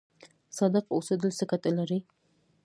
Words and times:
صادق 0.57 0.85
اوسیدل 0.95 1.31
څه 1.39 1.43
ګټه 1.51 1.69
لري؟ 1.77 1.99